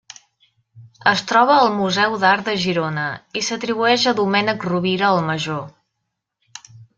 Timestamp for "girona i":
2.63-3.43